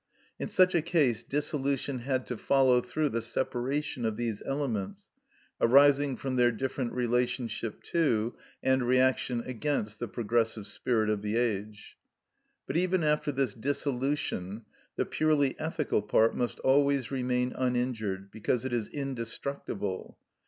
In 0.39 0.47
such 0.47 0.73
a 0.73 0.81
case 0.81 1.21
dissolution 1.21 1.99
had 1.99 2.25
to 2.25 2.35
follow 2.35 2.81
through 2.81 3.09
the 3.09 3.21
separation 3.21 4.03
of 4.03 4.17
these 4.17 4.41
elements, 4.47 5.11
arising 5.61 6.17
from 6.17 6.37
their 6.37 6.51
different 6.51 6.91
relationship 6.93 7.83
to 7.93 8.33
and 8.63 8.81
reaction 8.87 9.41
against 9.45 9.99
the 9.99 10.07
progressive 10.07 10.65
spirit 10.65 11.07
of 11.07 11.21
the 11.21 11.35
age. 11.37 11.97
But 12.65 12.77
even 12.77 13.03
after 13.03 13.31
this 13.31 13.53
dissolution 13.53 14.65
the 14.95 15.05
purely 15.05 15.55
ethical 15.59 16.01
part 16.01 16.35
must 16.35 16.57
always 16.61 17.11
remain 17.11 17.53
uninjured, 17.55 18.31
because 18.31 18.65
it 18.65 18.73
is 18.73 18.87
indestructible. 18.87 20.17